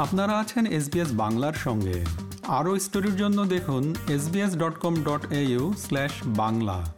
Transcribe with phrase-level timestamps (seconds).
[0.00, 2.04] আপনারা আছেন এসবিএস বাংলার সঙ্গে।
[2.48, 6.94] আরও স্টোরির জন্য দেখুন SBS dot com dot AU slash Bangla.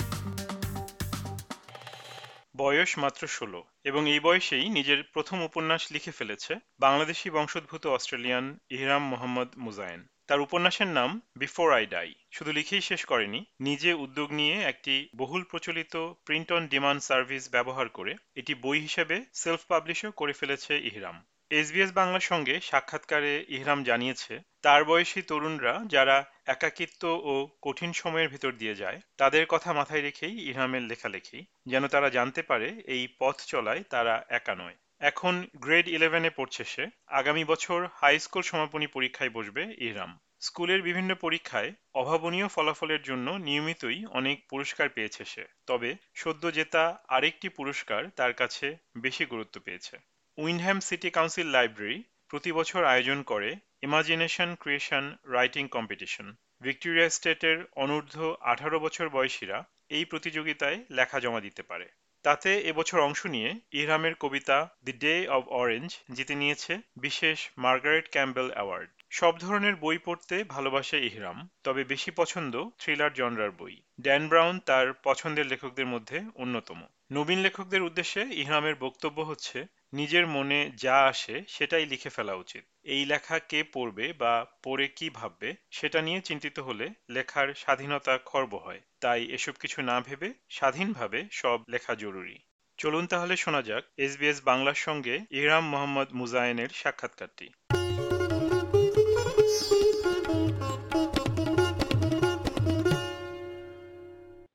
[2.57, 9.03] বয়স মাত্র ষোলো এবং এই বয়সেই নিজের প্রথম উপন্যাস লিখে ফেলেছে বাংলাদেশি বংশোদ্ভূত অস্ট্রেলিয়ান ইহরাম
[9.03, 14.55] মোহাম্মদ মুজায়েন। তার উপন্যাসের নাম বিফোর আই ডাই শুধু লিখেই শেষ করেনি, নিজে উদ্যোগ নিয়ে
[14.63, 20.33] একটি বহুল প্রচলিত প্রিন্ট অন ডিমান্ড সার্ভিস ব্যবহার করে এটি বই হিসেবে সেলফ পাবলিশও করে
[20.33, 27.93] ফেলেছে ইহরাম। এসবিএস বাংলার সঙ্গে সাক্ষাৎকারে ইহরাম জানিয়েছে, তার বয়সী তরুণরা যারা একাকিত্ব ও কঠিন
[27.93, 33.09] সময়ের ভেতর দিয়ে যায়, তাদের কথা মাথায় রেখেই ইহরামের লেখালেখি, যেন তারা জানতে পারে এই
[33.19, 38.87] পথ চলায় তারা একা নয়। এখন গ্রেড ইলেভেনে পড়ছে সে। আগামী বছর হাই স্কুল সমাপনী
[38.87, 45.95] পরীক্ষায় বসবে ইহরাম। স্কুলের বিভিন্ন পরীক্ষায় অভাবনীয় ফলাফলের জন্য নিয়মিতই অনেক পুরস্কার পেয়েছে সে। তবে
[46.15, 52.85] সদ্য জেতা আরেকটি পুরস্কার তার কাছে বেশি গুরুত্ব পেয়েছে। উইন্ডহ্যাম সিটি কাউন্সিল লাইব্রেরি প্রতি বছর
[52.85, 56.27] আয়োজন করে imagination creation writing competition
[56.61, 61.87] Victoria স্টেটের অনূর্ধ্ব আঠারো বছর বয়সীরা এই প্রতিযোগিতায় লেখা জমা দিতে পারে।
[62.23, 68.49] তাতে এবছর অংশ নিয়ে ইহরামের কবিতা দি ডে অব অরেঞ্জ জিতে নিয়েছে বিশেষ মার্গারেট ক্যাম্বেল
[68.53, 74.59] অ্যাওয়ার্ড। সব ধরনের বই পড়তে ভালোবাসে ইহরাম, তবে বেশি পছন্দ থ্রিলার জনরার বই। ড্যান ব্রাউন
[74.59, 76.83] তার পছন্দের লেখকদের মধ্যে অন্যতম।
[77.13, 83.05] নবীন লেখকদের উদ্দেশ্যে ইহরামের বক্তব্য হচ্ছে, নিজের মনে যা আসে সেটাই লিখে ফেলা উচিত। এই
[83.05, 88.81] লেখা কে পড়বে বা পড়ে কি ভাববে সেটা নিয়ে চিন্তিত হলে লেখার স্বাধীনতা খর্ব হয়।
[89.01, 92.39] তাই এসব কিছু না ভেবে স্বাধীনভাবে সব লেখা জরুরি।
[92.79, 97.49] চলুন তাহলে শোনা যাক এসবিএস বাংলার সঙ্গে ইহরাম মোহাম্মদ মুজায়েনের সাক্ষাৎকারটি।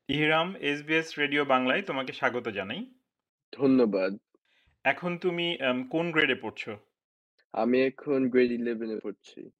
[0.08, 2.86] ইহরাম এসবিএস রেডিও বাংলায় তোমাকে স্বাগত জানাই।
[3.52, 4.18] ধন্যবাদ।
[4.84, 6.78] এখন তুমি আম, কোন গ্রেডে পড়ছো?
[7.52, 9.50] আমি এখন গ্রেড ইলেভেনে পড়ছি।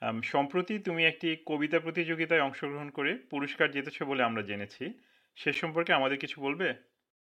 [0.00, 4.92] আম, সম্প্রতি তুমি একটি কবিতা প্রতিযোগিতায় অংশগ্রহণ করে পুরস্কার জিতেছো বলে আমরা জেনেছি।
[5.36, 6.74] সে সম্পর্কে আমাদের কিছু বলবে?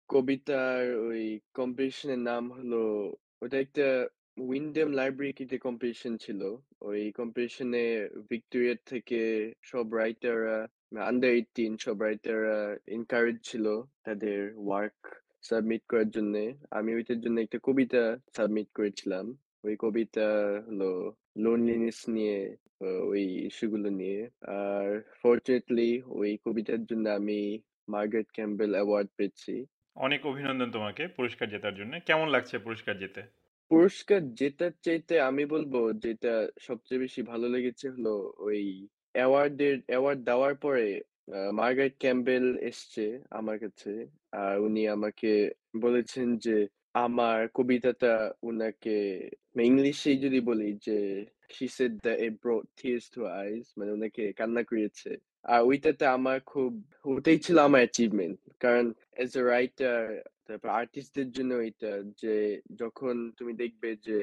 [0.08, 4.08] কবিতার ওই কম্পিটিশনের নাম হলো ওটা একটা
[4.38, 12.58] উইন্ডেম লাইব্রেরি কিতে কম্পিটিশন ছিল। ওই কম্পিটিশনে ভিক্টোরিয়া থেকে সব রাইটাররা আন্ডার এইটিন সবাই রাইটাররা
[12.88, 13.66] এনকারেজ ছিল
[14.06, 14.98] তাদের ওয়ার্ক
[15.44, 16.36] সাবমিট করার জন্য
[16.70, 18.02] আমি ওইটার জন্য একটা কবিতা
[18.36, 19.26] সাবমিট করেছিলাম
[19.64, 20.28] ওই কবিতা
[20.68, 20.92] হলো
[21.38, 22.38] লোনলিনেস নিয়ে
[23.12, 24.20] ওই ইস্যুগুলো নিয়ে
[24.60, 24.88] আর
[25.22, 25.90] ফর্চুনেটলি
[26.20, 27.40] ওই কবিতার জন্য আমি
[27.88, 29.54] মার্গারেট ক্যাম্বেল অ্যাওয়ার্ড পেয়েছি
[29.96, 33.22] অনেক অভিনন্দন তোমাকে পুরস্কার জেতার জন্য। কেমন লাগছে পুরস্কার জেতে?
[33.72, 35.74] পুরস্কার জেতার চাইতে আমি বলব
[36.04, 38.14] যেটা সবচেয়ে বেশি ভালো লেগেছে হলো
[38.48, 38.62] ওই
[39.20, 40.88] অ্যাওয়ার্ডের অ্যাওয়ার্ড দেওয়ার পরে
[41.60, 43.06] মার্গারেট ক্যাম্বেল এসছে
[43.40, 43.92] আমার কাছে।
[44.44, 45.32] আর উনি আমাকে
[45.84, 46.58] বলেছেন যে,
[47.06, 48.14] আমার কবিতাটা
[48.50, 48.98] উনাকে,
[49.70, 51.00] ইংলিশেই যদি বলি যে,
[51.56, 55.12] she said that it brought tears to her মানে উনাকে কান্না করিয়েছে।
[55.54, 56.72] আর ওইটাতে আমার খুব
[57.14, 58.86] ওটাই ছিল আমার অ্যাচিভমেন্ট কারণ
[59.24, 60.02] এজ এ রাইটার
[60.46, 61.92] তারপর আর্টিস্টদের জন্য এটা
[62.22, 62.36] যে,
[62.82, 64.20] যখন তুমি দেখবে যে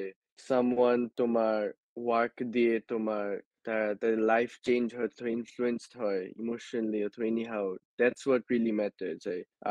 [0.49, 1.63] সামওয়ান তোমার
[2.05, 3.29] ওয়ার্ক দিয়ে তোমার
[3.67, 7.67] তার তাদের লাইফ চেঞ্জ হয় অথবা ইনফ্লুয়েন্সড হয় ইমোশনালি অথবা anyhow
[7.99, 9.23] that's what really matters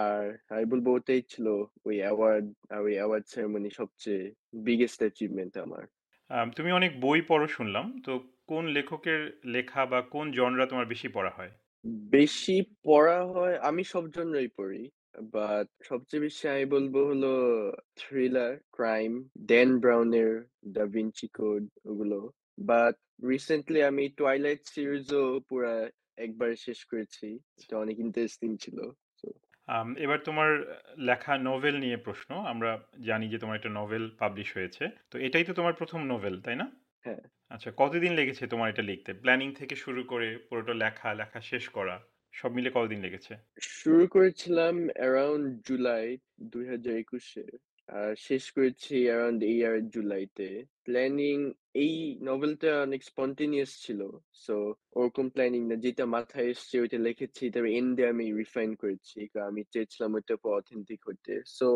[0.06, 1.45] আর আমি বলব ওটাই ছিল
[1.85, 4.23] ওই অ্যাওয়ার্ড আর ওই অ্যাওয়ার্ড সেরেমনি সবচেয়ে
[4.67, 5.84] বিগেস্ট অ্যাচিভমেন্ট আমার।
[6.29, 8.11] আম, তুমি অনেক বই পড়ো শুনলাম। তো
[8.47, 11.51] কোন লেখকের লেখা বা কোন জনরা তোমার বেশি পড়া হয়?
[12.11, 14.84] বেশি পড়া হয় আমি সব জন্যই পড়ি।
[15.34, 17.34] বাট সবচেয়ে বেশি আমি বলব হলো
[17.95, 19.11] থ্রিলার ক্রাইম
[19.45, 20.31] ড্যান ব্রাউনের
[20.67, 22.19] দা ভিঞ্চি কোড ওগুলো।
[22.59, 25.73] বাট রিসেন্টলি আমি টুয়াইলাইট সিরিজও পুরো
[26.17, 27.27] একবার শেষ করেছি
[27.57, 28.77] এটা অনেক ইন্টারেস্টিং ছিল
[29.97, 30.49] এবার তোমার
[30.97, 32.71] লেখা নোভেল নিয়ে প্রশ্ন আমরা
[33.05, 36.67] জানি যে তোমার একটা নোভেল পাবলিশ হয়েছে তো এটাই তো তোমার প্রথম নোভেল তাই না?
[37.05, 39.11] হ্যাঁ। আচ্ছা কতদিন লেগেছে তোমার এটা লিখতে?
[39.13, 41.95] প্ল্যানিং থেকে শুরু করে পুরোটা লেখা লেখা শেষ করা
[42.33, 43.33] সব মিলে কতদিন লেগেছে?
[43.75, 46.07] শুরু করেছিলাম অ্যারাউন্ড জুলাই
[46.51, 47.43] দুই হাজার একুশে
[48.28, 50.47] শেষ করেছি অ্যারাউন্ড এই ইয়ার জুলাইতে
[50.87, 51.37] প্ল্যানিং
[51.84, 51.93] এই
[52.29, 54.02] নভেলটা অনেক স্পন্টেনিয়াস ছিল।
[54.46, 54.55] সো
[54.99, 59.61] ওরকম প্ল্যানিং না যেটা মাথায় এসছে ওইটা লিখেছি তবে এন্ডে আমি রিফাইন করেছি। কারণ আমি
[59.73, 61.70] চেয়েছিলাম ওইটা পুরো অথেন্টিক হতে। সো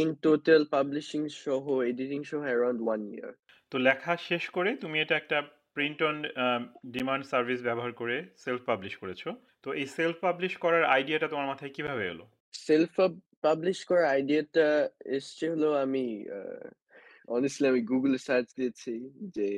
[0.00, 3.32] ইন টোটাল পাবলিশিং সহ এডিটিং সহ অ্যারাউন্ড ওয়ান ইয়ার
[3.72, 5.38] তো লেখা শেষ করে তুমি এটা একটা
[5.76, 6.16] প্রিন্ট অন
[6.94, 9.22] ডিমান্ড সার্ভিস ব্যবহার করে সেলফ পাবলিশ করেছ।
[9.64, 12.24] তো এই সেলফ পাবলিশ করার আইডিয়াটা তোমার মাথায় কীভাবে এলো?
[12.66, 12.94] সেলফ
[13.44, 14.66] পাবলিশ করার আইডিয়াটা
[15.16, 16.04] এসছে হলো আমি
[17.28, 18.92] অনেস্টলি আমি গুগলে সার্চ দিয়েছি
[19.36, 19.48] যে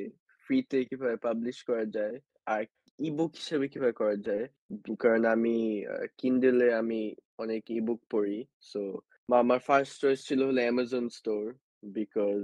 [0.45, 2.15] ফ্রিতে কীভাবে পাবলিশ করা যায়
[2.47, 2.61] আর
[2.99, 4.45] ইবুক হিসেবে কীভাবে করা যায়।
[5.03, 5.55] কারণ আমি
[6.19, 7.01] কিন্ডেলে আমি
[7.37, 8.81] অনেক ইবুক পড়ি। সো
[9.29, 11.43] আমার ফার্স্ট চয়েস ছিল হলো অ্যামাজন স্টোর
[11.97, 12.43] বিকজ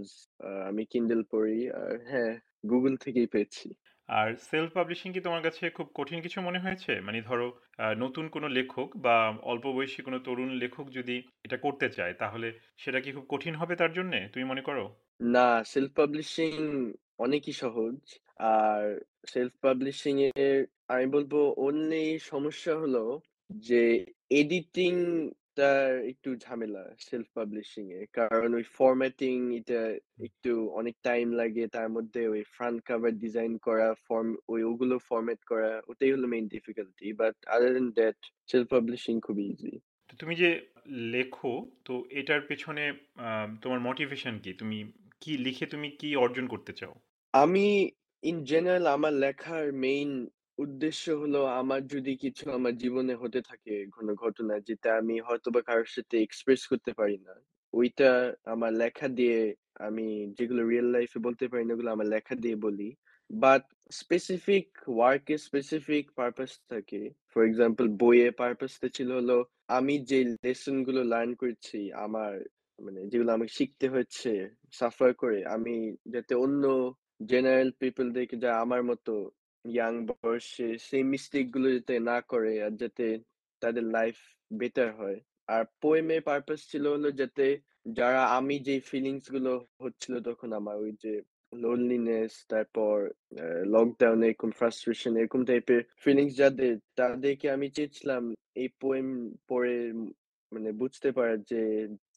[0.70, 2.34] আমি কিন্ডেল পড়ি আর হ্যাঁ
[2.72, 3.68] গুগল থেকেই পেয়েছি।
[4.10, 6.92] আর সেলফ পাবলিশিং কি তোমার কাছে খুব কঠিন কিছু মনে হয়েছে?
[7.02, 7.48] মানে ধরো
[7.98, 9.16] নতুন কোনো লেখক বা
[9.52, 12.48] অল্প বয়সী কোনো তরুণ লেখক যদি এটা করতে চায়, তাহলে
[12.78, 14.20] সেটা কি খুব কঠিন হবে তার জন্যে?
[14.34, 14.86] তুমি মনে করো?
[15.36, 16.54] না সেলফ পাবলিশিং
[17.18, 17.98] অনেকই সহজ।
[18.54, 18.84] আর
[19.28, 20.58] সেলফ পাবলিশিং এর,
[20.88, 21.34] আমি বলব
[21.68, 21.92] অন্য
[22.32, 23.04] সমস্যা হলো
[23.68, 23.84] যে
[24.30, 24.94] এডিটিং
[25.58, 29.82] তার একটু ঝামেলা সেলফ পাবলিশিং এ। কারণ ওই ফরম্যাটিং এটা
[30.24, 35.42] একটু অনেক টাইম লাগে তার মধ্যে ওই ফ্রন্ট কভার ডিজাইন করা ফর্ম ওই ওগুলো ফরম্যাট
[35.46, 38.18] করা ওটাই হলো main difficulty but other than that
[38.48, 39.74] self publishing খুব ইজি
[40.10, 40.50] তো তুমি যে
[41.14, 41.54] লেখো
[41.86, 42.84] তো এটার পেছনে
[43.62, 44.52] তোমার মোটিভেশন কি?
[44.54, 44.78] তুমি
[45.22, 46.94] কি লিখে তুমি কি অর্জন করতে চাও?
[47.34, 47.66] আমি
[48.24, 50.10] ইন জেনারেল আমার লেখার মেইন
[50.58, 55.62] উদ্দেশ্য হলো আমার যদি কিছু আমার জীবনে হতে থাকে, কোনো ঘটনা যেটা আমি হয়তো বা
[55.70, 57.34] কারোর সাথে এক্সপ্রেস করতে পারি না,
[57.74, 58.10] ওইটা
[58.54, 59.38] আমার লেখা দিয়ে
[59.88, 60.06] আমি
[60.38, 62.90] যেগুলো রিয়েল লাইফে বলতে পারি না, ওগুলো আমার লেখা দিয়ে বলি।
[63.30, 67.02] বাট স্পেসিফিক ওয়ার্ক ওয়ার্কে স্পেসিফিক পারপাস থাকে।
[67.32, 69.38] ফর এক্সাম্পল বইয়ে পারপাসটা ছিল হলো,
[69.78, 72.34] আমি যে লেসনগুলো লার্ন করেছি, আমার
[72.80, 74.32] মানে যেগুলো আমাকে শিখতে হচ্ছে
[74.72, 75.76] সাফার করে, আমি
[76.14, 76.64] যাতে অন্য
[77.32, 79.14] জেনারেল পিপল পিপলদেরকে যা আমার মতো
[79.66, 83.06] ইয়াং বয়সে সেই মিস্টেকগুলো যাতে না করে আর যাতে
[83.62, 84.18] তাদের লাইফ
[84.52, 85.20] বেটার হয়।
[85.54, 87.46] আর পোয়েমের পারপাস ছিল হলো যাতে
[87.98, 89.52] যারা আমি যে ফিলিংসগুলো
[89.84, 91.14] হচ্ছিল তখন আমার ওই যে
[91.64, 92.96] লোনলিনেস তারপর
[93.76, 98.24] লকডাউনে এরকম ফ্রাস্ট্রেশন এরকম টাইপের ফিলিংস যাদের, তাদেরকে আমি চেয়েছিলাম
[98.62, 99.08] এই পোয়েম
[99.50, 99.76] পড়ে
[100.52, 101.62] মানে বুঝতে পারার যে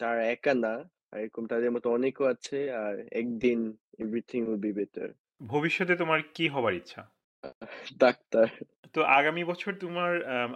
[0.00, 0.75] তারা একা না
[1.22, 3.58] এরকম তাদের মতো অনেকও আছে, আর একদিন
[4.02, 5.10] এভরিথিং উইল বি বেটার
[5.52, 7.02] ভবিষ্যতে তোমার কি হবার ইচ্ছা?
[7.98, 8.48] ডাক্তার।
[8.94, 10.12] তো আগামী বছর তোমার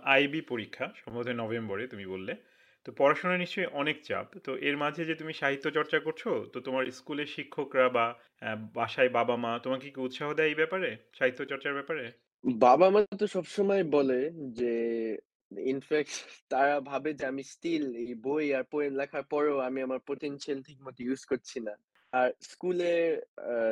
[0.06, 2.32] আইবি পরীক্ষা সম্ভবত নভেম্বরে তুমি বললে।
[2.86, 6.22] তো পড়াশোনা নিশ্চয়ই অনেক চাপ। তো এর মাঝে যে তুমি সাহিত্য চর্চা করছ
[6.52, 8.06] তো তোমার স্কুলের শিক্ষকরা বা
[8.76, 10.88] বাসায় বাবা মা তোমাকে কি উৎসাহ দেয় এই ব্যাপারে?
[11.18, 12.04] সাহিত্য চর্চার ব্যাপারে?
[12.44, 14.18] বাবা মা তো সবসময় বলে
[14.58, 14.72] যে
[15.66, 16.14] ইনফ্যাক্ট
[16.50, 20.78] তারা ভাবে যে আমি স্টিল এই বই আর পোয়েম লেখার পরেও আমি আমার পোটেনশিয়াল ঠিক
[20.86, 21.74] মতো ইউজ করছি না।
[22.12, 22.92] আর স্কুলে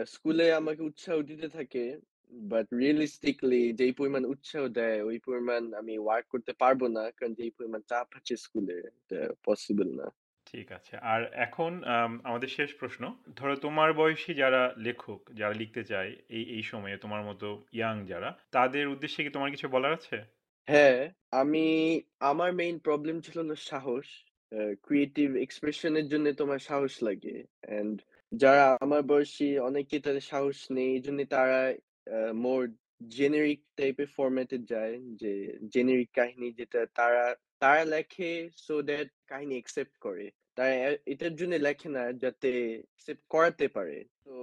[0.06, 1.82] স্কুলে আমাকে উৎসাহ দিতে থাকে
[2.32, 7.50] বাট রিয়েলিস্টিকলি যেই পরিমাণ উৎসাহ দেয় ওই পরিমাণ আমি ওয়ার্ক করতে পারব না কারণ যেই
[7.50, 8.76] পরিমাণ চাপ আছে স্কুলে
[9.44, 10.06] পসিবল না।
[10.46, 13.02] ঠিক আছে। আর এখন আম, আমাদের শেষ প্রশ্ন।
[13.36, 18.30] ধরো তোমার বয়সী যারা লেখক যারা লিখতে চায় এই এই সময়ে তোমার মতো ইয়াং যারা
[18.52, 20.16] তাদের উদ্দেশ্যে কি তোমার কিছু বলার আছে?
[20.68, 20.98] হ্যাঁ
[21.32, 21.66] আমি
[22.20, 24.06] আমার মেইন প্রবলেম ছিল হলো সাহস।
[24.82, 27.36] ক্রিয়েটিভ এক্সপ্রেশনের জন্য তোমার সাহস লাগে।
[27.68, 27.96] এন্ড
[28.32, 31.58] যারা আমার বয়সী অনেকে তাদের সাহস নেই। এই জন্য তারা
[32.44, 32.60] মোর
[33.16, 35.32] জেনেরিক টাইপের ফরম্যাটে যায়, যে
[35.74, 37.24] জেনেরিক কাহিনী যেটা তারা
[37.62, 38.30] তারা লেখে
[38.64, 40.26] সো দ্যাট কাহিনী একসেপ্ট করে।
[40.56, 40.72] তারা
[41.12, 42.50] এটার জন্য লেখে না যাতে
[42.92, 44.34] একসেপ্ট করাতে পারে। তো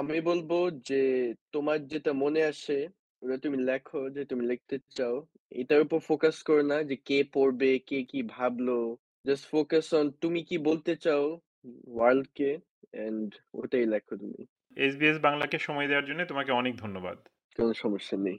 [0.00, 0.50] আমি বলব
[0.88, 1.02] যে
[1.54, 2.78] তোমার যেটা মনে আসে,
[3.22, 5.16] ওটা তুমি লেখো যে তুমি লিখতে চাও,
[5.60, 8.78] এটার উপর ফোকাস করো না যে কে পড়বে, কে কি ভাবলো।
[9.26, 11.24] জাস্ট ফোকাস অন তুমি কি বলতে চাও
[11.96, 12.50] ওয়ার্ল্ড কে
[13.04, 13.28] এন্ড
[13.60, 14.42] ওটাই লেখো তুমি।
[14.76, 17.16] এসবিএস বাংলাকে সময় দেওয়ার জন্য তোমাকে অনেক ধন্যবাদ।
[17.56, 18.38] কোনো সমস্যা নেই।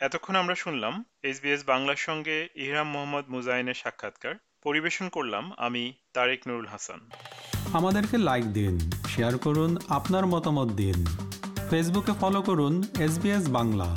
[0.00, 6.66] এতক্ষণ আমরা শুনলাম এসবিএস বাংলার সঙ্গে ইহরাম মোহাম্মদ মুজাইনের সাক্ষাৎকার। পরিবেশন করলাম আমি তারেক নুরুল
[6.66, 7.00] হাসান।
[7.72, 11.04] আমাদেরকে লাইক দিন শেয়ার করুন আপনার মতামত দিন।
[11.70, 13.96] ফেসবুকে ফলো করুন এস বাংলা।